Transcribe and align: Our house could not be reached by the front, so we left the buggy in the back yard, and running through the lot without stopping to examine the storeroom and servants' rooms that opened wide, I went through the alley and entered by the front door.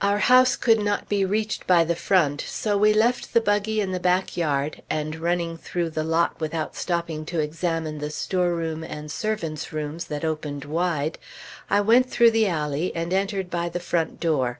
Our 0.00 0.18
house 0.18 0.56
could 0.56 0.80
not 0.80 1.08
be 1.08 1.24
reached 1.24 1.68
by 1.68 1.84
the 1.84 1.94
front, 1.94 2.40
so 2.40 2.76
we 2.76 2.92
left 2.92 3.32
the 3.32 3.40
buggy 3.40 3.80
in 3.80 3.92
the 3.92 4.00
back 4.00 4.36
yard, 4.36 4.82
and 4.90 5.14
running 5.20 5.56
through 5.56 5.90
the 5.90 6.02
lot 6.02 6.40
without 6.40 6.74
stopping 6.74 7.24
to 7.26 7.38
examine 7.38 7.98
the 7.98 8.10
storeroom 8.10 8.82
and 8.82 9.08
servants' 9.08 9.72
rooms 9.72 10.06
that 10.06 10.24
opened 10.24 10.64
wide, 10.64 11.16
I 11.70 11.80
went 11.80 12.10
through 12.10 12.32
the 12.32 12.48
alley 12.48 12.90
and 12.96 13.12
entered 13.12 13.50
by 13.50 13.68
the 13.68 13.78
front 13.78 14.18
door. 14.18 14.58